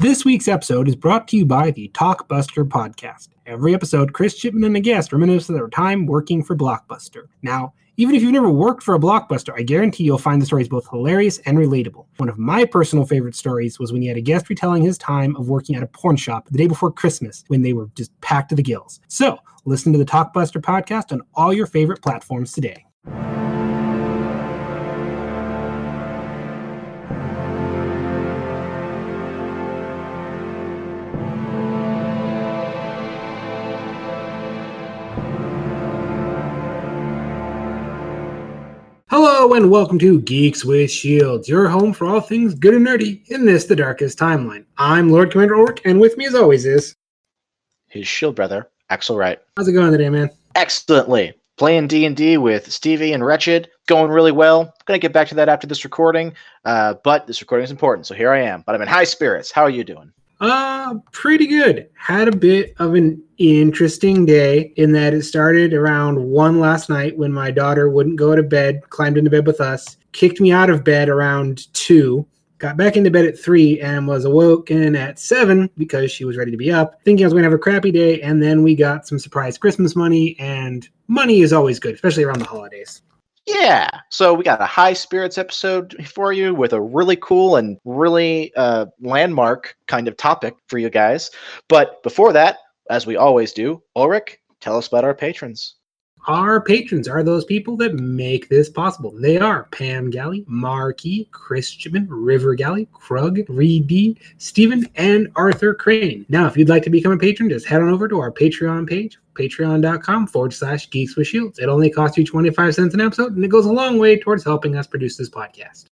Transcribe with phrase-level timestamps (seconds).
[0.00, 3.28] This week's episode is brought to you by the Talkbuster podcast.
[3.44, 7.24] Every episode, Chris Chipman and a guest reminisce of their time working for Blockbuster.
[7.42, 10.70] Now, even if you've never worked for a blockbuster, I guarantee you'll find the stories
[10.70, 12.06] both hilarious and relatable.
[12.16, 15.36] One of my personal favorite stories was when he had a guest retelling his time
[15.36, 18.48] of working at a porn shop the day before Christmas when they were just packed
[18.48, 19.00] to the gills.
[19.08, 22.86] So, listen to the Talkbuster podcast on all your favorite platforms today.
[39.40, 43.26] Hello and welcome to Geeks with Shields, your home for all things good and nerdy
[43.30, 44.66] in this, the darkest timeline.
[44.76, 46.94] I'm Lord Commander Orc, and with me as always is
[47.86, 49.38] his shield brother, Axel Wright.
[49.56, 50.28] How's it going today, man?
[50.56, 51.32] Excellently.
[51.56, 54.74] Playing D&D with Stevie and Wretched, going really well.
[54.84, 56.34] Gonna get back to that after this recording,
[56.66, 58.62] uh, but this recording is important, so here I am.
[58.66, 59.50] But I'm in high spirits.
[59.50, 60.12] How are you doing?
[60.40, 61.88] Uh, pretty good.
[61.94, 67.16] Had a bit of an interesting day in that it started around one last night
[67.18, 70.70] when my daughter wouldn't go to bed, climbed into bed with us, kicked me out
[70.70, 75.68] of bed around two, got back into bed at three, and was awoken at seven
[75.76, 77.90] because she was ready to be up, thinking I was going to have a crappy
[77.90, 78.22] day.
[78.22, 82.38] And then we got some surprise Christmas money, and money is always good, especially around
[82.38, 83.02] the holidays.
[83.54, 83.88] Yeah.
[84.10, 88.52] So we got a high spirits episode for you with a really cool and really
[88.54, 91.30] uh, landmark kind of topic for you guys.
[91.68, 92.58] But before that,
[92.90, 95.76] as we always do, Ulrich, tell us about our patrons.
[96.26, 99.12] Our patrons are those people that make this possible.
[99.18, 106.26] They are Pam Galley, Markey, Chris Chipman, River Galley, Krug, Reedy, Stephen, and Arthur Crane.
[106.28, 108.86] Now, if you'd like to become a patron, just head on over to our Patreon
[108.86, 111.58] page, patreon.com forward slash geeks with shields.
[111.58, 114.44] It only costs you 25 cents an episode, and it goes a long way towards
[114.44, 115.86] helping us produce this podcast.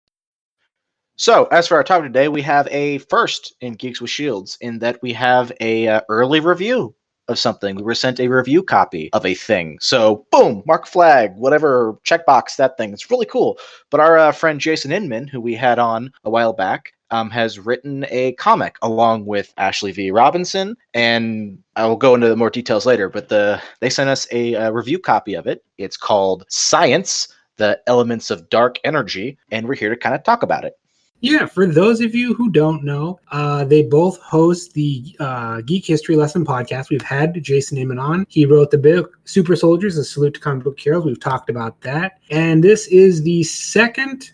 [1.16, 4.78] So, as for our topic today, we have a first in Geeks with Shields in
[4.80, 6.94] that we have a uh, early review
[7.28, 7.76] of something.
[7.76, 9.78] We were sent a review copy of a thing.
[9.80, 12.92] So, boom, mark flag, whatever, checkbox that thing.
[12.92, 13.58] It's really cool.
[13.90, 17.58] But our uh, friend Jason Inman, who we had on a while back, um, has
[17.58, 20.10] written a comic along with Ashley V.
[20.10, 23.08] Robinson, and I will go into more details later.
[23.08, 25.64] But the they sent us a, a review copy of it.
[25.78, 30.42] It's called Science: The Elements of Dark Energy, and we're here to kind of talk
[30.42, 30.74] about it.
[31.20, 35.84] Yeah, for those of you who don't know, uh, they both host the uh, Geek
[35.84, 36.90] History Lesson podcast.
[36.90, 38.24] We've had Jason Inman on.
[38.28, 41.04] He wrote the book Super Soldiers, A Salute to Comic Book Heroes.
[41.04, 42.20] We've talked about that.
[42.30, 44.30] And this is the second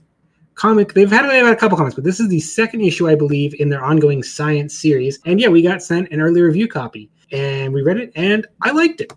[0.56, 0.92] comic.
[0.92, 3.54] They've had, they've had a couple comics, but this is the second issue, I believe,
[3.58, 5.18] in their ongoing science series.
[5.24, 8.72] And yeah, we got sent an early review copy and we read it and I
[8.72, 9.10] liked it.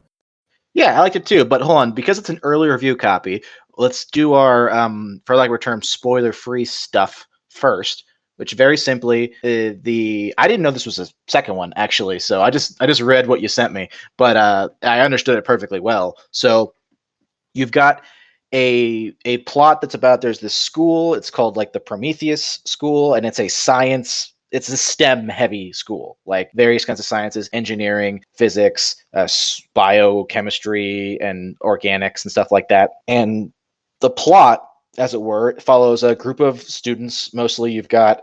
[0.73, 1.43] Yeah, I liked it too.
[1.43, 3.43] But hold on, because it's an early review copy,
[3.77, 8.03] let's do our, um, for lack of a term, spoiler free stuff first
[8.37, 12.41] which very simply uh, the I didn't know this was a second one actually, so
[12.41, 15.79] I just I just read what you sent me, but uh, I understood it perfectly
[15.79, 16.17] well.
[16.31, 16.73] So
[17.53, 18.03] you've got
[18.53, 21.13] a a plot that's about there's this school.
[21.13, 24.33] It's called like the Prometheus School, and it's a science.
[24.51, 29.27] It's a STEM heavy school, like various kinds of sciences, engineering, physics, uh,
[29.73, 32.91] biochemistry, and organics and stuff like that.
[33.09, 33.51] And
[33.99, 34.65] the plot
[34.97, 35.51] as it were.
[35.51, 37.33] It follows a group of students.
[37.33, 38.21] Mostly, you've got,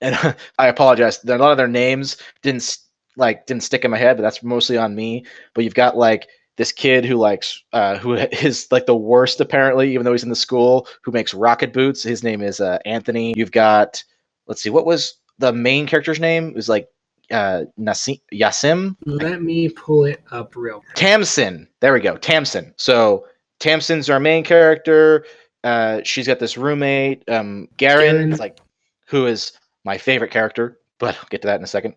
[0.00, 0.16] and
[0.58, 1.22] I apologize.
[1.24, 2.78] A lot of their names didn't
[3.16, 5.24] like didn't stick in my head, but that's mostly on me.
[5.54, 9.92] But you've got like this kid who likes uh, who is like the worst apparently,
[9.92, 12.02] even though he's in the school, who makes rocket boots.
[12.02, 13.34] His name is uh, Anthony.
[13.36, 14.02] You've got
[14.46, 16.48] let's see, what was the main character's name?
[16.48, 16.88] It was like
[17.30, 18.96] uh Nasim Yasim.
[19.06, 20.80] Let me pull it up real.
[20.80, 20.94] Quick.
[20.94, 21.68] Tamsin.
[21.80, 22.16] There we go.
[22.16, 22.74] Tamsin.
[22.76, 23.26] So
[23.60, 25.24] Tamsin's our main character
[25.64, 28.58] uh, she's got this roommate, um, Garen, Garen, like
[29.06, 29.52] who is
[29.84, 31.94] my favorite character, but I'll get to that in a second.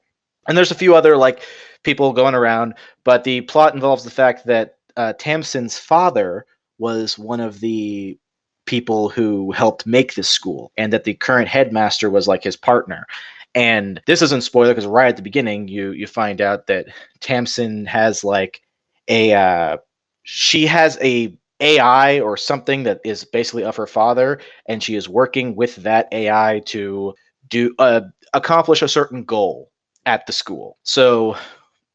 [0.48, 1.42] And there's a few other like
[1.84, 6.46] people going around, but the plot involves the fact that uh, Tamsin's father
[6.78, 8.18] was one of the
[8.66, 13.06] people who helped make this school, and that the current headmaster was like his partner.
[13.54, 16.88] And this isn't spoiler because right at the beginning, you you find out that
[17.22, 18.62] Tamsin has like
[19.08, 19.78] a uh,
[20.24, 25.08] she has a AI or something that is basically of her father, and she is
[25.08, 27.14] working with that AI to
[27.50, 28.02] do uh,
[28.34, 29.72] accomplish a certain goal
[30.06, 30.78] at the school.
[30.84, 31.38] So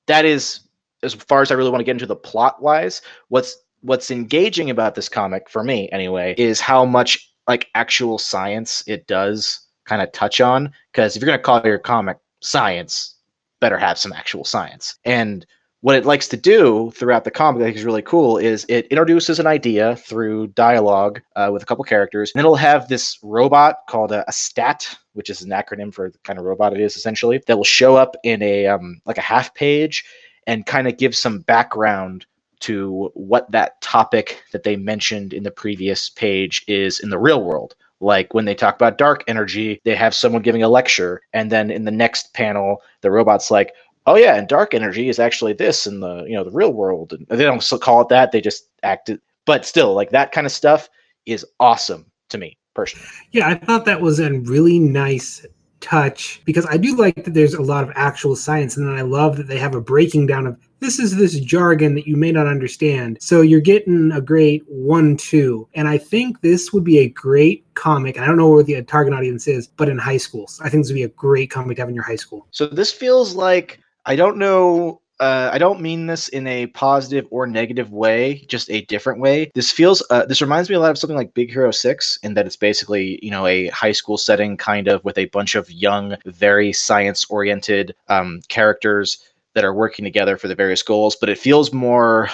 [0.07, 0.61] that is
[1.03, 3.03] as far as I really want to get into the plot wise.
[3.29, 8.85] What's what's engaging about this comic for me anyway is how much like actual science
[8.87, 13.17] it does kind of touch on because if you're going to call your comic science
[13.59, 15.47] better have some actual science and
[15.83, 18.67] what it likes to do throughout the comic that I think is really cool is
[18.69, 22.89] it introduces an idea through dialogue uh, with a couple characters, and then it'll have
[22.89, 26.75] this robot called a, a, stat, which is an acronym for the kind of robot
[26.75, 30.05] it is essentially, that will show up in a um, like a half page
[30.47, 32.27] and kind of give some background
[32.61, 37.43] to what that topic that they mentioned in the previous page is in the real
[37.43, 37.75] world.
[38.01, 41.71] Like when they talk about dark energy, they have someone giving a lecture, and then
[41.71, 43.73] in the next panel, the robot's like,
[44.07, 47.13] oh yeah, and dark energy is actually this in the you know the real world,
[47.13, 48.33] and they don't call it that.
[48.33, 50.89] They just act it, but still, like that kind of stuff
[51.27, 53.07] is awesome to me personally.
[53.33, 55.45] Yeah, I thought that was a really nice
[55.81, 59.03] touch because I do like that there's a lot of actual science, and then I
[59.03, 62.33] love that they have a breaking down of this is this jargon that you may
[62.33, 63.19] not understand.
[63.21, 67.65] So you're getting a great one two, and I think this would be a great
[67.75, 68.17] comic.
[68.17, 70.85] And I don't know where the target audience is, but in high schools, I think
[70.85, 72.47] this would be a great comic to have in your high school.
[72.51, 75.01] So this feels like I don't know.
[75.19, 79.51] Uh, I don't mean this in a positive or negative way, just a different way.
[79.55, 80.03] This feels.
[80.09, 82.57] Uh, this reminds me a lot of something like Big Hero Six, in that it's
[82.57, 86.73] basically you know a high school setting, kind of with a bunch of young, very
[86.73, 89.19] science-oriented um, characters
[89.55, 91.17] that are working together for the various goals.
[91.17, 92.31] But it feels more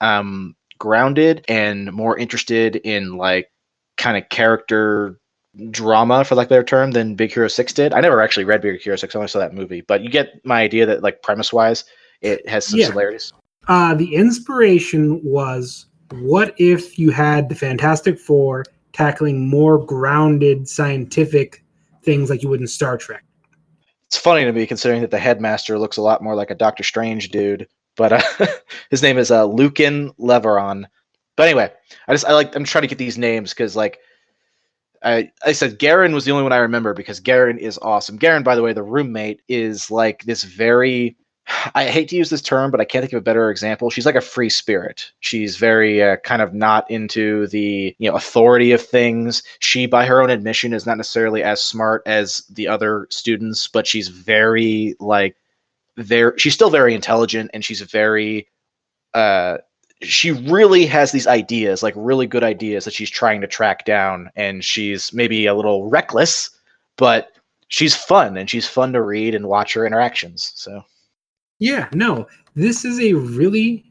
[0.00, 3.50] um, grounded and more interested in like
[3.98, 5.18] kind of character
[5.70, 7.92] drama for like their term than Big Hero Six did.
[7.92, 9.14] I never actually read Big Hero Six.
[9.14, 11.84] I only saw that movie, but you get my idea that like premise wise,
[12.20, 12.86] it has some yeah.
[12.86, 13.32] similarities.
[13.68, 21.64] Uh, the inspiration was what if you had the Fantastic Four tackling more grounded scientific
[22.02, 23.24] things like you would in Star Trek.
[24.06, 26.82] It's funny to me considering that the headmaster looks a lot more like a Doctor
[26.82, 27.66] Strange dude,
[27.96, 28.46] but uh,
[28.90, 30.84] his name is uh, Lucan Leveron.
[31.36, 31.72] But anyway,
[32.08, 34.00] I just I like I'm trying to get these names because like
[35.04, 38.16] I, I said Garen was the only one I remember because Garen is awesome.
[38.16, 41.16] Garen, by the way, the roommate is like this very.
[41.74, 43.90] I hate to use this term, but I can't think of a better example.
[43.90, 45.10] She's like a free spirit.
[45.20, 49.42] She's very uh, kind of not into the you know authority of things.
[49.58, 53.86] She, by her own admission, is not necessarily as smart as the other students, but
[53.86, 55.36] she's very like
[55.96, 56.32] very.
[56.38, 58.48] She's still very intelligent, and she's very
[59.14, 59.58] uh
[60.02, 64.30] she really has these ideas, like really good ideas that she's trying to track down,
[64.36, 66.50] and she's maybe a little reckless,
[66.96, 67.32] but
[67.68, 70.52] she's fun and she's fun to read and watch her interactions.
[70.54, 70.82] So,
[71.58, 73.84] yeah, no, this is a really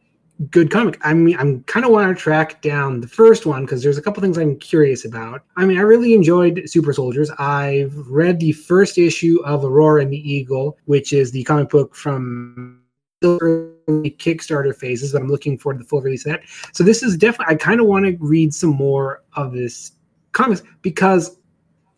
[0.50, 1.00] good comic.
[1.04, 4.02] I mean, I'm kind of want to track down the first one because there's a
[4.02, 5.44] couple things I'm curious about.
[5.58, 7.30] I mean, I really enjoyed Super Soldiers.
[7.38, 11.96] I've read the first issue of Aurora and the Eagle, which is the comic book
[11.96, 12.81] from
[13.24, 16.42] early Kickstarter phases, but I'm looking forward to the full release of that.
[16.74, 19.92] So this is definitely I kind of want to read some more of this
[20.32, 21.38] comics because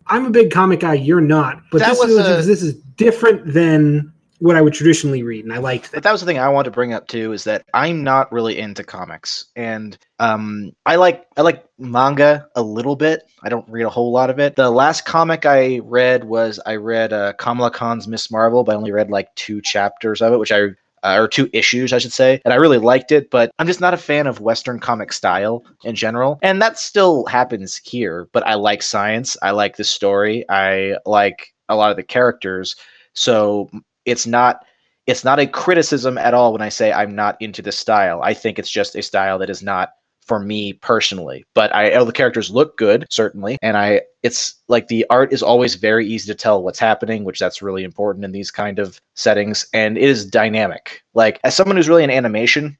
[0.07, 0.95] I'm a big comic guy.
[0.95, 5.23] You're not, but that this is a, this is different than what I would traditionally
[5.23, 5.97] read, and I liked that.
[5.97, 8.29] But that was the thing I wanted to bring up too is that I'm not
[8.29, 13.23] really into comics, and um, I like I like manga a little bit.
[13.43, 14.57] I don't read a whole lot of it.
[14.57, 18.75] The last comic I read was I read uh, Kamala Khan's Miss Marvel, but I
[18.75, 20.69] only read like two chapters of it, which I
[21.03, 23.29] uh, or two issues, I should say, and I really liked it.
[23.29, 27.25] But I'm just not a fan of Western comic style in general, and that still
[27.25, 28.27] happens here.
[28.31, 29.37] But I like science.
[29.41, 30.45] I like the story.
[30.49, 32.75] I like a lot of the characters.
[33.13, 33.69] So
[34.05, 34.65] it's not
[35.05, 38.21] it's not a criticism at all when I say I'm not into this style.
[38.23, 39.89] I think it's just a style that is not
[40.27, 41.45] for me personally.
[41.53, 45.43] But I all the characters look good, certainly, and I it's like the art is
[45.43, 48.99] always very easy to tell what's happening, which that's really important in these kind of
[49.15, 51.03] settings, and it is dynamic.
[51.13, 52.77] Like as someone who's really in animation,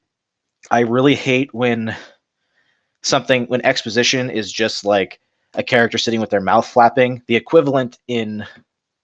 [0.71, 1.95] I really hate when
[3.01, 5.19] something when exposition is just like
[5.55, 7.21] a character sitting with their mouth flapping.
[7.27, 8.45] The equivalent in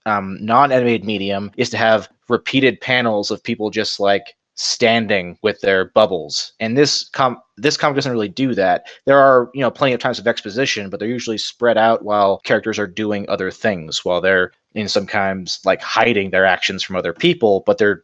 [0.05, 5.85] um, non-animated medium is to have repeated panels of people just like standing with their
[5.85, 6.51] bubbles.
[6.59, 8.87] And this com this comic doesn't really do that.
[9.05, 12.39] There are, you know, plenty of times of exposition, but they're usually spread out while
[12.39, 17.13] characters are doing other things, while they're in sometimes like hiding their actions from other
[17.13, 18.03] people, but they're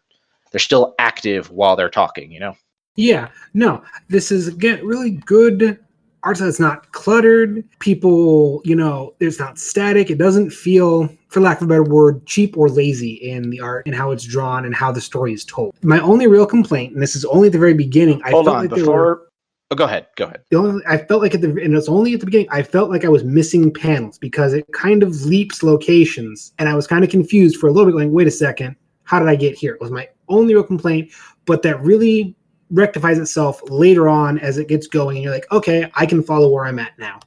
[0.51, 2.55] they're still active while they're talking, you know?
[2.95, 5.77] Yeah, no, this is again really good
[6.25, 7.63] art that's not cluttered.
[7.79, 10.09] People, you know, it's not static.
[10.09, 13.85] It doesn't feel, for lack of a better word, cheap or lazy in the art
[13.85, 15.75] and how it's drawn and how the story is told.
[15.83, 18.57] My only real complaint, and this is only at the very beginning, I Hold felt
[18.57, 18.97] on, like before.
[18.97, 19.31] Were,
[19.71, 20.07] oh, go ahead.
[20.15, 20.41] Go ahead.
[20.49, 22.89] The only, I felt like at the, and it's only at the beginning, I felt
[22.89, 27.03] like I was missing panels because it kind of leaps locations, and I was kind
[27.03, 27.95] of confused for a little bit.
[27.95, 29.75] Like, wait a second, how did I get here?
[29.75, 31.11] It was my only real complaint,
[31.45, 32.35] but that really
[32.75, 36.49] rectifies itself later on as it gets going and you're like okay i can follow
[36.49, 37.19] where i'm at now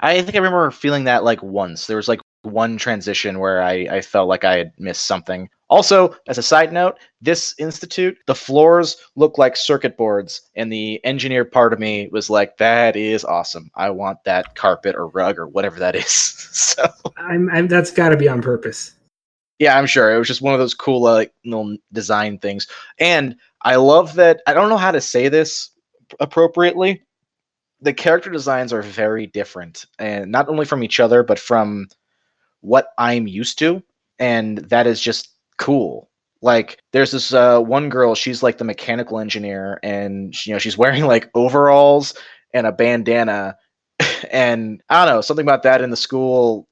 [0.00, 3.86] i think i remember feeling that like once there was like one transition where i
[3.90, 8.34] i felt like i had missed something Also, as a side note, this institute, the
[8.34, 13.24] floors look like circuit boards, and the engineer part of me was like, "That is
[13.24, 13.70] awesome.
[13.74, 16.12] I want that carpet or rug or whatever that is."
[16.52, 16.84] so
[17.16, 18.92] I'm, I'm that's got to be on purpose.
[19.58, 22.68] Yeah, I'm sure it was just one of those cool like little design things,
[23.00, 23.34] and
[23.64, 24.42] I love that.
[24.46, 25.70] I don't know how to say this
[26.20, 27.02] appropriately.
[27.80, 31.88] The character designs are very different, and not only from each other, but from
[32.60, 33.82] what I'm used to,
[34.18, 36.10] and that is just cool.
[36.42, 40.78] Like there's this uh, one girl, she's like the mechanical engineer, and you know she's
[40.78, 42.14] wearing like overalls
[42.52, 43.56] and a bandana,
[44.30, 46.68] and I don't know something about that in the school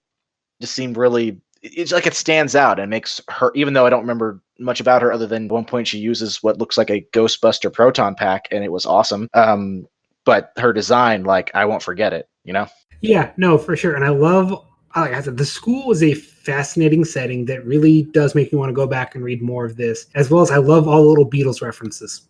[0.61, 1.41] just seemed really.
[1.63, 5.02] It's like it stands out and makes her, even though I don't remember much about
[5.02, 8.64] her other than one point she uses what looks like a Ghostbuster proton pack, and
[8.64, 9.28] it was awesome.
[9.35, 9.87] Um,
[10.25, 12.28] but her design, like I won't forget it.
[12.45, 12.66] You know.
[13.00, 13.97] Yeah, no, for sure.
[13.97, 14.64] And I love
[14.97, 18.69] like I said, the school is a fascinating setting that really does make me want
[18.69, 21.09] to go back and read more of this, as well as I love all the
[21.09, 22.28] little Beatles references.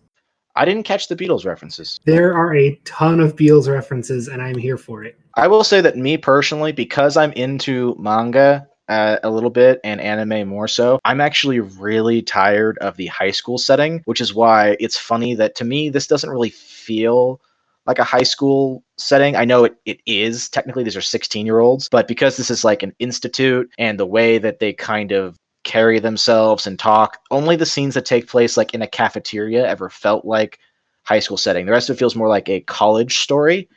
[0.55, 1.99] I didn't catch the Beatles references.
[2.05, 5.19] There are a ton of Beatles references, and I'm here for it.
[5.35, 10.01] I will say that me personally, because I'm into manga uh, a little bit and
[10.01, 14.77] anime more so, I'm actually really tired of the high school setting, which is why
[14.81, 17.41] it's funny that to me, this doesn't really feel
[17.87, 19.35] like a high school setting.
[19.37, 22.65] I know it, it is technically these are 16 year olds, but because this is
[22.65, 27.57] like an institute and the way that they kind of carry themselves and talk, only
[27.57, 30.59] the scenes that take place like in a cafeteria ever felt like
[31.05, 31.67] high school setting.
[31.67, 33.69] The rest of it feels more like a college story.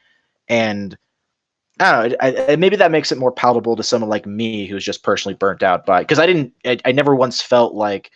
[0.48, 0.96] And
[1.80, 2.18] I don't know.
[2.22, 5.36] I, I, maybe that makes it more palatable to someone like me who's just personally
[5.36, 6.54] burnt out by because I didn't.
[6.66, 8.12] I, I never once felt like,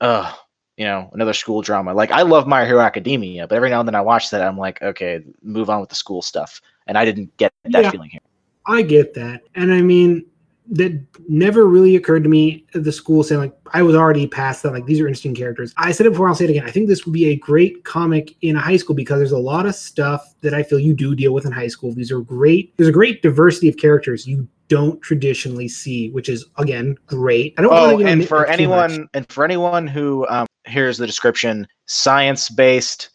[0.00, 0.32] uh,
[0.76, 1.94] you know, another school drama.
[1.94, 4.58] Like I love My Hero Academia, but every now and then I watch that, I'm
[4.58, 6.60] like, okay, move on with the school stuff.
[6.86, 8.20] And I didn't get that yeah, feeling here.
[8.66, 10.26] I get that, and I mean,
[10.70, 10.92] that
[11.28, 12.66] never really occurred to me.
[12.74, 14.72] at The school saying like I was already past that.
[14.72, 15.72] Like these are interesting characters.
[15.76, 16.28] I said it before.
[16.28, 16.66] I'll say it again.
[16.66, 19.38] I think this would be a great comic in a high school because there's a
[19.38, 21.92] lot of stuff that I feel you do deal with in high school.
[21.92, 22.76] These are great.
[22.76, 27.54] There's a great diversity of characters you don't traditionally see, which is again great.
[27.58, 27.72] I don't.
[27.72, 33.08] Oh, and for anyone and for anyone who um, here's the description: science-based,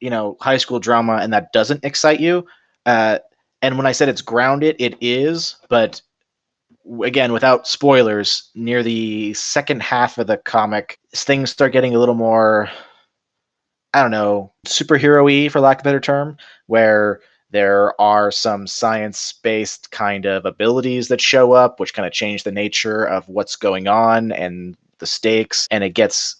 [0.00, 2.46] you know, high school drama, and that doesn't excite you.
[2.86, 3.18] Uh,
[3.62, 6.00] and when I said it's grounded, it is, but
[7.02, 12.14] again, without spoilers, near the second half of the comic, things start getting a little
[12.14, 12.70] more,
[13.94, 19.90] I don't know, superhero-y, for lack of a better term, where there are some science-based
[19.90, 23.86] kind of abilities that show up, which kind of change the nature of what's going
[23.86, 26.36] on and the stakes, and it gets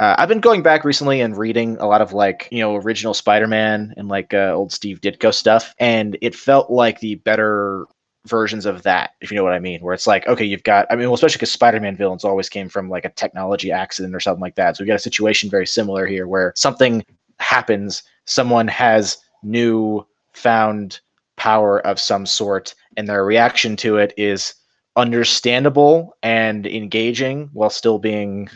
[0.00, 3.14] uh, I've been going back recently and reading a lot of like you know original
[3.14, 7.86] Spider-Man and like uh, old Steve Ditko stuff, and it felt like the better
[8.26, 9.80] versions of that, if you know what I mean.
[9.80, 12.68] Where it's like, okay, you've got, I mean, well, especially because Spider-Man villains always came
[12.68, 14.76] from like a technology accident or something like that.
[14.76, 17.04] So we've got a situation very similar here where something
[17.38, 21.00] happens, someone has new found
[21.36, 24.54] power of some sort, and their reaction to it is
[24.96, 28.48] understandable and engaging while still being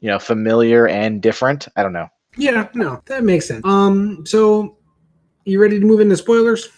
[0.00, 4.76] you know familiar and different i don't know yeah no that makes sense um so
[5.44, 6.68] you ready to move into spoilers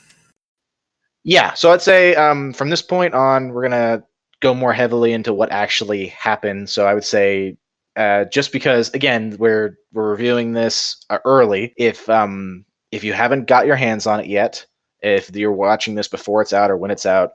[1.24, 4.02] yeah so i'd say um from this point on we're gonna
[4.40, 7.56] go more heavily into what actually happened so i would say
[7.96, 13.46] uh, just because again we're we're reviewing this uh, early if um if you haven't
[13.46, 14.66] got your hands on it yet
[15.00, 17.30] if you're watching this before it's out or when it's out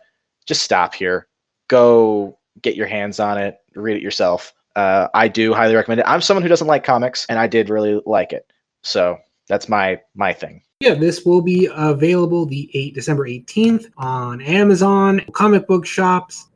[0.46, 1.28] just stop here
[1.70, 6.06] go get your hands on it read it yourself uh, I do highly recommend it.
[6.08, 8.50] I'm someone who doesn't like comics, and I did really like it.
[8.84, 9.18] So
[9.50, 10.62] that's my my thing.
[10.82, 16.48] Yeah, this will be available the 8 December 18th on Amazon, comic book shops.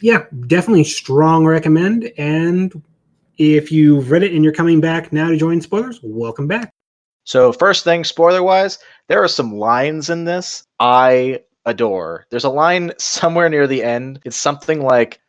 [0.00, 2.10] Yeah, definitely strong recommend.
[2.16, 2.82] And
[3.36, 6.72] if you've read it and you're coming back now to join spoilers, welcome back.
[7.24, 8.78] So first thing, spoiler wise,
[9.08, 12.24] there are some lines in this I adore.
[12.30, 14.20] There's a line somewhere near the end.
[14.24, 15.20] It's something like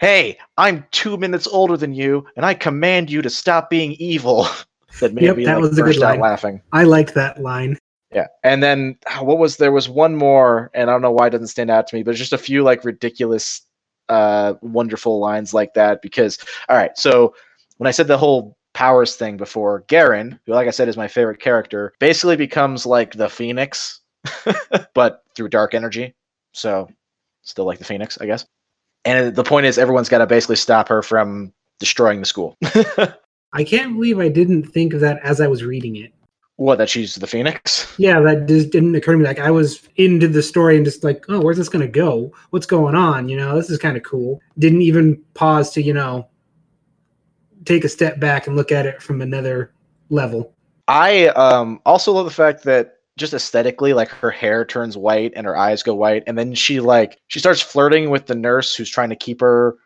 [0.00, 4.46] hey, I'm two minutes older than you, and I command you to stop being evil.
[5.00, 6.20] that made yep, me that like, was a good line.
[6.20, 6.60] laughing.
[6.72, 7.78] I liked that line.
[8.16, 11.30] Yeah, and then what was there was one more, and I don't know why it
[11.30, 13.62] doesn't stand out to me, but just a few like ridiculous,
[14.08, 16.02] uh, wonderful lines like that.
[16.02, 17.34] Because all right, so
[17.76, 21.08] when I said the whole powers thing before, Garen, who like I said is my
[21.08, 24.00] favorite character, basically becomes like the Phoenix,
[24.94, 26.14] but through dark energy.
[26.52, 26.88] So
[27.42, 28.46] still like the Phoenix, I guess
[29.06, 32.56] and the point is everyone's got to basically stop her from destroying the school.
[33.52, 36.12] I can't believe I didn't think of that as I was reading it.
[36.56, 37.94] What that she's the phoenix?
[37.98, 39.24] Yeah, that just didn't occur to me.
[39.24, 42.32] Like I was into the story and just like, oh, where's this gonna go?
[42.50, 43.28] What's going on?
[43.28, 44.40] You know, this is kind of cool.
[44.58, 46.28] Didn't even pause to you know
[47.66, 49.72] take a step back and look at it from another
[50.08, 50.54] level.
[50.88, 55.46] I um, also love the fact that just aesthetically, like her hair turns white and
[55.46, 58.90] her eyes go white, and then she like she starts flirting with the nurse who's
[58.90, 59.76] trying to keep her,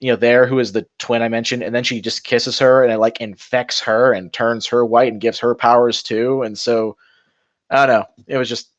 [0.00, 2.84] you know, there who is the twin I mentioned, and then she just kisses her
[2.84, 6.58] and it like infects her and turns her white and gives her powers too, and
[6.58, 6.96] so
[7.70, 8.70] I don't know, it was just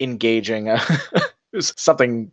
[0.00, 0.68] engaging.
[0.68, 0.80] Uh,
[1.14, 2.30] it was something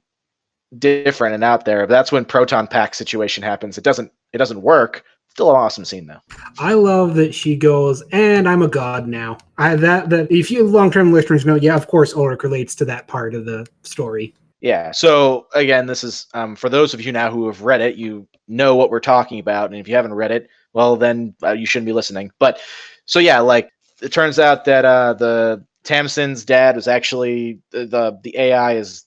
[0.78, 1.86] different and out there.
[1.86, 3.78] But that's when proton pack situation happens.
[3.78, 5.04] It doesn't it doesn't work.
[5.30, 6.22] Still an awesome scene though.
[6.60, 9.38] I love that she goes, and I'm a god now.
[9.58, 12.86] I that that if you long term listeners know, yeah, of course Ulrich relates to
[12.86, 14.34] that part of the story.
[14.66, 14.90] Yeah.
[14.94, 18.28] So again, this is um, for those of you now who have read it, you
[18.48, 21.68] know what we're talking about, and if you haven't read it, well, then uh, you
[21.68, 22.32] shouldn't be listening.
[22.40, 22.60] But
[23.06, 23.70] so yeah, like
[24.02, 29.04] it turns out that uh, the Tamsin's dad was actually the, the AI has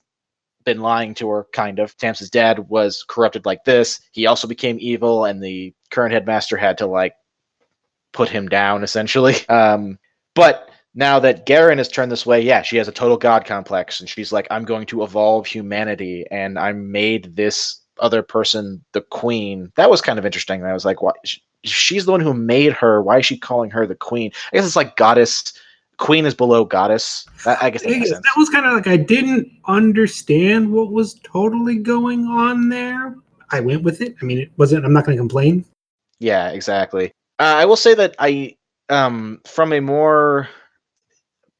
[0.63, 1.93] been lying to her, kind of.
[1.97, 3.99] Tamsin's dad was corrupted like this.
[4.13, 7.15] He also became evil, and the current headmaster had to like
[8.13, 9.35] put him down essentially.
[9.49, 9.99] Um,
[10.35, 13.99] but now that Garen has turned this way, yeah, she has a total god complex,
[13.99, 19.01] and she's like, I'm going to evolve humanity, and I made this other person the
[19.01, 19.71] queen.
[19.75, 20.63] That was kind of interesting.
[20.63, 21.15] I was like, what?
[21.63, 23.01] She's the one who made her.
[23.01, 24.31] Why is she calling her the queen?
[24.51, 25.53] I guess it's like goddess
[25.99, 27.27] queen is below goddess.
[27.45, 32.25] I guess that, that was kind of like I didn't understand what was totally going
[32.25, 33.15] on there.
[33.51, 34.15] I went with it.
[34.21, 34.85] I mean, it wasn't.
[34.85, 35.65] I'm not going to complain.
[36.19, 37.11] Yeah, exactly.
[37.37, 38.55] Uh, I will say that I,
[38.89, 40.49] um, from a more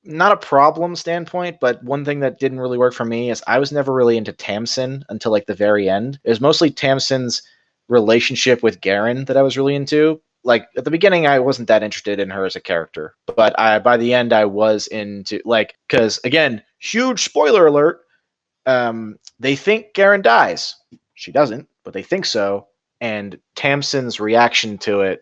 [0.10, 3.60] not a problem standpoint, but one thing that didn't really work for me is I
[3.60, 6.20] was never really into Tamsin until like the very end.
[6.24, 7.42] It was mostly Tamsin's
[7.88, 11.84] relationship with Garen that I was really into like at the beginning I wasn't that
[11.84, 15.76] interested in her as a character, but I by the end I was into like
[15.88, 18.02] because again, huge spoiler alert.
[18.66, 20.76] Um, they think Garen dies.
[21.16, 22.68] She doesn't, but they think so.
[23.02, 25.22] And Tamsin's reaction to it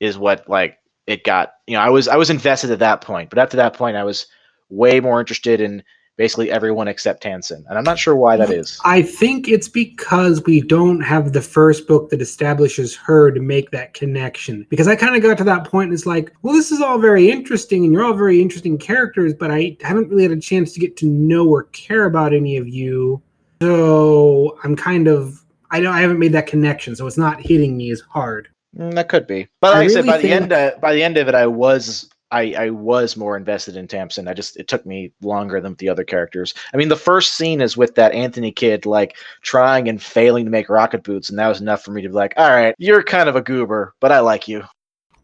[0.00, 1.52] is what like it got.
[1.66, 4.04] You know, I was I was invested at that point, but after that point, I
[4.04, 4.26] was
[4.68, 5.82] way more interested in
[6.16, 7.64] basically everyone except Tamsin.
[7.68, 8.80] And I'm not sure why that is.
[8.84, 13.70] I think it's because we don't have the first book that establishes her to make
[13.70, 14.66] that connection.
[14.70, 16.98] Because I kind of got to that point and it's like, well, this is all
[16.98, 20.72] very interesting and you're all very interesting characters, but I haven't really had a chance
[20.72, 23.22] to get to know or care about any of you.
[23.60, 27.76] So I'm kind of I don't I haven't made that connection, so it's not hitting
[27.76, 28.48] me as hard.
[28.76, 30.92] Mm, that could be, but like I, I really said, by the end, uh, by
[30.92, 34.28] the end of it, I was I, I was more invested in Tamsin.
[34.28, 36.54] I just it took me longer than the other characters.
[36.74, 40.50] I mean, the first scene is with that Anthony kid like trying and failing to
[40.50, 43.02] make rocket boots, and that was enough for me to be like, all right, you're
[43.02, 44.64] kind of a goober, but I like you.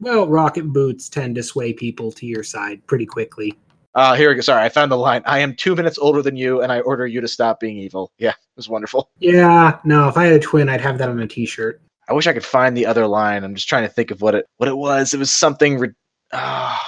[0.00, 3.54] Well, rocket boots tend to sway people to your side pretty quickly.
[3.94, 4.40] Uh, here we go.
[4.40, 5.22] Sorry, I found the line.
[5.26, 8.10] I am two minutes older than you, and I order you to stop being evil.
[8.18, 9.10] Yeah, it was wonderful.
[9.18, 11.82] Yeah, no, if I had a twin, I'd have that on a T-shirt.
[12.08, 13.44] I wish I could find the other line.
[13.44, 15.14] I'm just trying to think of what it what it was.
[15.14, 15.78] It was something.
[15.78, 15.88] Re-
[16.32, 16.78] oh,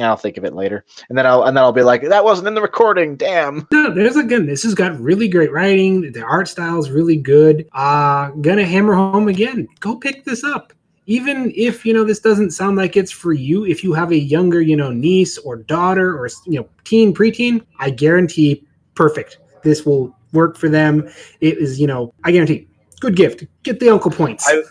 [0.00, 2.48] I'll think of it later, and then I'll and then I'll be like, that wasn't
[2.48, 3.16] in the recording.
[3.16, 3.66] Damn.
[3.72, 4.46] No, there's again.
[4.46, 6.12] This has got really great writing.
[6.12, 7.66] The art style is really good.
[7.72, 9.66] Uh gonna hammer home again.
[9.80, 10.72] Go pick this up.
[11.06, 14.18] Even if you know this doesn't sound like it's for you, if you have a
[14.18, 19.38] younger, you know, niece or daughter or you know, teen, preteen, I guarantee perfect.
[19.64, 21.08] This will work for them.
[21.40, 22.68] It is, you know, I guarantee
[23.00, 23.44] good gift.
[23.62, 24.48] Get the uncle points.
[24.48, 24.62] I,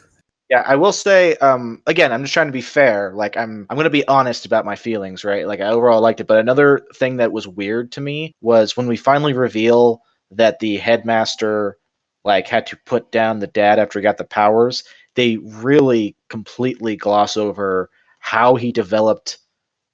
[0.49, 3.13] yeah, I will say, um, again, I'm just trying to be fair.
[3.13, 5.45] Like, I'm, I'm to be honest about my feelings, right?
[5.45, 8.87] Like, I overall liked it, but another thing that was weird to me was when
[8.87, 11.77] we finally reveal that the headmaster,
[12.23, 14.83] like, had to put down the dad after he got the powers.
[15.15, 17.89] They really completely gloss over
[18.19, 19.37] how he developed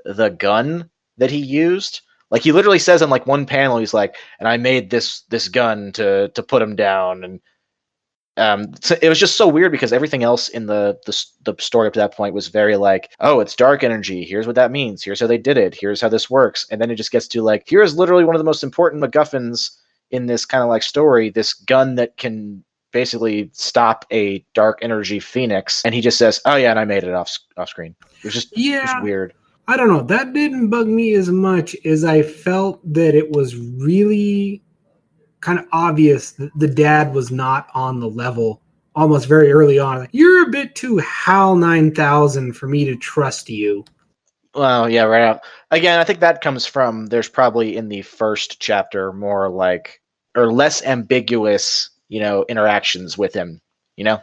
[0.05, 2.01] the gun that he used.
[2.31, 5.47] Like, he literally says in like one panel, he's like, "And I made this this
[5.47, 7.39] gun to to put him down," and
[8.37, 11.87] um, so it was just so weird because everything else in the, the the story
[11.87, 14.25] up to that point was very like, oh, it's dark energy.
[14.25, 15.03] Here's what that means.
[15.03, 15.75] Here's how they did it.
[15.79, 16.67] Here's how this works.
[16.69, 19.71] And then it just gets to like, here's literally one of the most important MacGuffins
[20.11, 21.29] in this kind of like story.
[21.29, 25.81] This gun that can basically stop a dark energy phoenix.
[25.85, 27.95] And he just says, oh yeah, and I made it off off screen.
[28.17, 28.79] It was just yeah.
[28.79, 29.33] It was weird.
[29.67, 30.03] I don't know.
[30.03, 34.61] That didn't bug me as much as I felt that it was really
[35.45, 38.61] kind of obvious that the dad was not on the level
[38.95, 39.99] almost very early on.
[39.99, 43.85] Like, You're a bit too HAL 9000 for me to trust you.
[44.55, 45.41] Well, yeah, right out.
[45.69, 50.01] Again, I think that comes from there's probably in the first chapter more like
[50.35, 53.61] or less ambiguous, you know, interactions with him,
[53.97, 54.19] you know?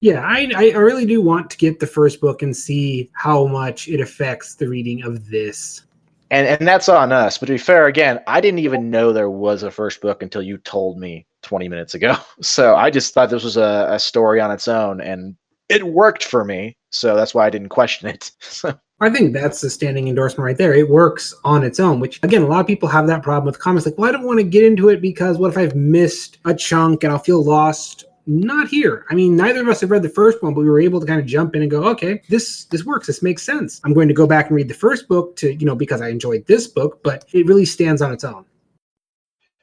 [0.00, 3.88] Yeah, I, I really do want to get the first book and see how much
[3.88, 5.82] it affects the reading of this
[6.30, 7.38] and and that's on us.
[7.38, 10.42] But to be fair, again, I didn't even know there was a first book until
[10.42, 12.16] you told me 20 minutes ago.
[12.40, 15.36] So I just thought this was a, a story on its own, and
[15.68, 18.30] it worked for me, so that's why I didn't question it.
[19.00, 20.74] I think that's the standing endorsement right there.
[20.74, 23.60] It works on its own, which again, a lot of people have that problem with
[23.60, 23.86] comics.
[23.86, 26.54] Like, well, I don't want to get into it because what if I've missed a
[26.54, 28.04] chunk and I'll feel lost?
[28.30, 29.06] Not here.
[29.08, 31.06] I mean, neither of us have read the first one, but we were able to
[31.06, 33.06] kind of jump in and go, okay, this this works.
[33.06, 33.80] This makes sense.
[33.84, 36.10] I'm going to go back and read the first book to, you know, because I
[36.10, 38.44] enjoyed this book, but it really stands on its own.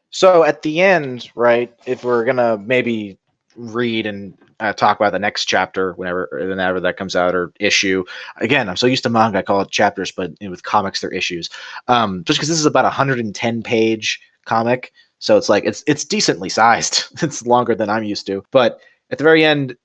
[0.09, 3.19] So at the end, right, if we're gonna maybe
[3.55, 8.03] read and uh, talk about the next chapter whenever whenever that comes out or issue.
[8.37, 11.49] Again, I'm so used to manga, I call it chapters, but with comics, they're issues.
[11.87, 16.05] Um, just because this is about a 110 page comic, so it's like it's it's
[16.05, 17.05] decently sized.
[17.23, 18.43] it's longer than I'm used to.
[18.51, 18.79] But
[19.11, 19.75] at the very end,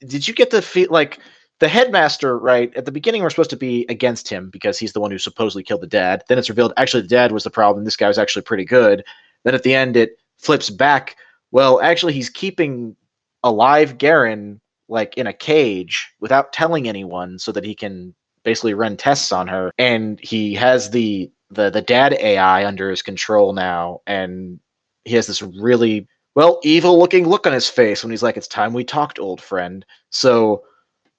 [0.00, 1.18] did you get the feel like
[1.60, 2.38] the headmaster?
[2.38, 5.18] Right at the beginning, we're supposed to be against him because he's the one who
[5.18, 6.24] supposedly killed the dad.
[6.28, 7.84] Then it's revealed actually the dad was the problem.
[7.84, 9.04] This guy was actually pretty good.
[9.44, 11.16] Then at the end, it flips back.
[11.50, 12.96] Well, actually, he's keeping
[13.42, 18.96] alive Garen like in a cage without telling anyone so that he can basically run
[18.96, 24.00] tests on her and he has the the the dad AI under his control now
[24.06, 24.58] and
[25.04, 28.48] he has this really well evil looking look on his face when he's like it's
[28.48, 30.62] time we talked old friend so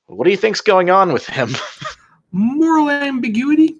[0.07, 1.49] what do you think's going on with him
[2.31, 3.77] moral ambiguity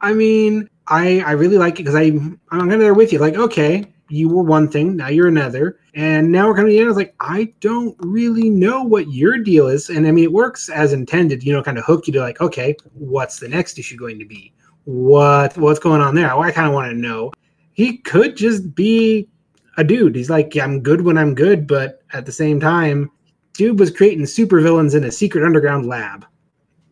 [0.00, 3.18] i mean i i really like it because i i'm kind of there with you
[3.18, 5.78] like okay you were one thing, now you're another.
[5.94, 6.88] And now we're coming to the end.
[6.88, 9.88] It's like, I don't really know what your deal is.
[9.88, 12.40] And I mean, it works as intended, you know, kind of hook you to like,
[12.40, 14.52] okay, what's the next issue going to be?
[14.84, 16.34] What what's going on there?
[16.34, 17.32] I kind of want to know.
[17.72, 19.28] He could just be
[19.76, 20.14] a dude.
[20.14, 23.10] He's like, yeah, I'm good when I'm good, but at the same time,
[23.54, 26.26] dude was creating supervillains in a secret underground lab.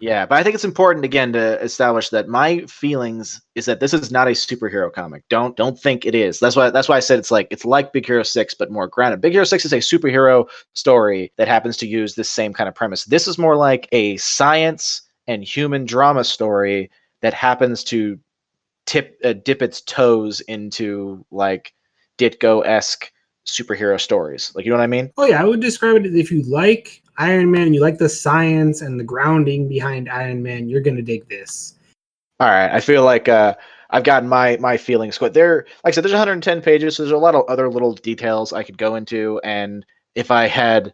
[0.03, 3.95] Yeah, but I think it's important again to establish that my feelings is that this
[3.95, 5.23] is not a superhero comic.
[5.29, 6.41] Don't don't think it is.
[6.41, 8.89] That's why that's why I said it's like it's like Big Hero 6 but more
[8.89, 9.21] grounded.
[9.21, 12.75] Big Hero 6 is a superhero story that happens to use this same kind of
[12.75, 13.05] premise.
[13.05, 16.91] This is more like a science and human drama story
[17.23, 18.19] that happens to
[18.87, 21.73] tip uh, dip its toes into like
[22.19, 23.11] Ditko-esque
[23.47, 24.53] superhero stories.
[24.55, 25.11] Like you know what I mean?
[25.17, 28.83] Oh yeah, I would describe it if you like Iron Man you like the science
[28.83, 31.75] and the grounding behind Iron Man, you're gonna dig this.
[32.41, 33.55] All right, I feel like uh,
[33.91, 35.19] I've gotten my my feelings.
[35.19, 37.95] But there, like I said, there's 110 pages, so there's a lot of other little
[37.95, 39.41] details I could go into.
[39.45, 40.93] And if I had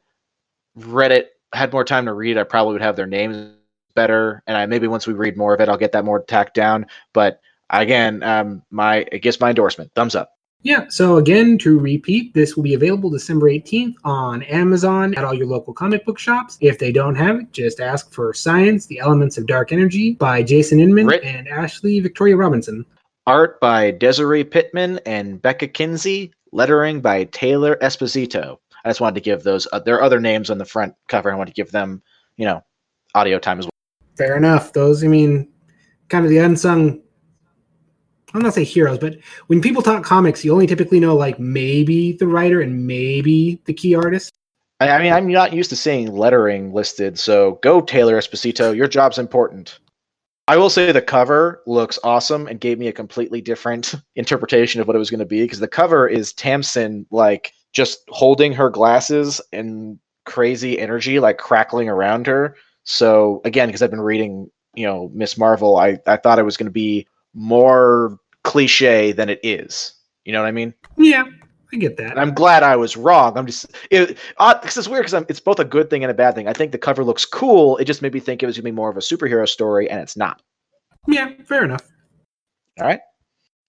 [0.74, 3.54] read it, had more time to read, I probably would have their names
[3.98, 4.44] better.
[4.46, 6.86] And I maybe once we read more of it, I'll get that more tacked down.
[7.12, 9.90] But again, um, my it gets my endorsement.
[9.96, 10.30] Thumbs up.
[10.62, 15.32] Yeah, so again, to repeat, this will be available December 18th on Amazon at all
[15.32, 16.58] your local comic book shops.
[16.60, 20.42] If they don't have it, just ask for Science, The Elements of Dark Energy by
[20.42, 22.84] Jason Inman and Ashley Victoria Robinson.
[23.26, 26.32] Art by Desiree Pittman and Becka Kinzie.
[26.50, 28.58] Lettering by Taylor Esposito.
[28.84, 31.30] I just wanted to give those, uh, there are other names on the front cover.
[31.30, 32.02] I want to give them,
[32.36, 32.64] you know,
[33.14, 33.77] audio time as well.
[34.18, 34.72] Fair enough.
[34.74, 35.48] Those, I mean,
[36.08, 37.00] kind of the unsung
[38.34, 42.12] I'm not say heroes, but when people talk comics, you only typically know like maybe
[42.12, 44.34] the writer and maybe the key artist.
[44.80, 48.76] I, mean, I'm not used to seeing lettering listed, so go Taylor Esposito.
[48.76, 49.80] Your job's important.
[50.46, 54.86] I will say the cover looks awesome and gave me a completely different interpretation of
[54.86, 58.70] what it was going to be because the cover is Tamsin like just holding her
[58.70, 62.54] glasses and crazy energy like crackling around her.
[62.88, 66.56] So again, because I've been reading, you know, Miss Marvel, I, I thought it was
[66.56, 69.92] going to be more cliche than it is.
[70.24, 70.72] You know what I mean?
[70.96, 71.24] Yeah,
[71.70, 72.12] I get that.
[72.12, 73.36] And I'm glad I was wrong.
[73.36, 76.34] I'm just it, uh, it's weird because it's both a good thing and a bad
[76.34, 76.48] thing.
[76.48, 77.76] I think the cover looks cool.
[77.76, 80.00] It just made me think it was gonna be more of a superhero story, and
[80.00, 80.40] it's not.
[81.06, 81.86] Yeah, fair enough.
[82.80, 83.00] All right.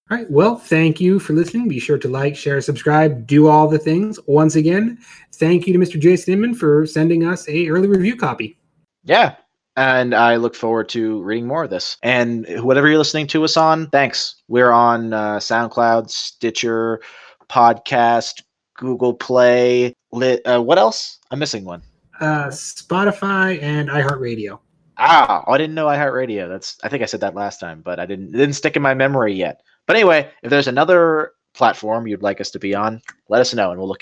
[0.09, 0.31] All right.
[0.31, 1.67] Well, thank you for listening.
[1.67, 4.17] Be sure to like, share, subscribe, do all the things.
[4.27, 4.97] Once again,
[5.33, 5.99] thank you to Mr.
[5.99, 8.58] Jason Inman for sending us a early review copy.
[9.03, 9.35] Yeah,
[9.75, 11.97] and I look forward to reading more of this.
[12.03, 14.35] And whatever you're listening to us on, thanks.
[14.47, 17.01] We're on uh, SoundCloud, Stitcher,
[17.49, 18.43] Podcast,
[18.77, 19.93] Google Play.
[20.11, 21.19] Lit, uh, what else?
[21.31, 21.81] I'm missing one.
[22.19, 24.59] Uh, Spotify and iHeartRadio.
[24.97, 26.49] Ah, I didn't know iHeartRadio.
[26.49, 28.81] That's I think I said that last time, but I didn't it didn't stick in
[28.81, 29.61] my memory yet.
[29.87, 33.71] But anyway, if there's another platform you'd like us to be on, let us know
[33.71, 34.01] and we'll look.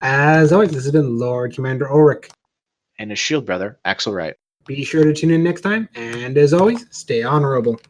[0.00, 2.30] As always, this has been Lord Commander Ulrich
[2.98, 4.34] and his shield brother Axel Wright.
[4.66, 7.80] Be sure to tune in next time, and as always, stay honorable.